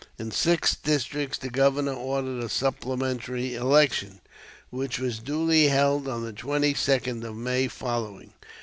[0.17, 4.19] In six districts the Governor ordered a supplementary election,
[4.71, 8.33] which was duly held on the 22d of May following.